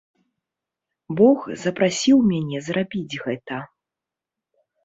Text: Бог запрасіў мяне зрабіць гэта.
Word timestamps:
Бог 1.19 1.39
запрасіў 1.65 2.17
мяне 2.31 2.57
зрабіць 2.69 3.19
гэта. 3.27 3.61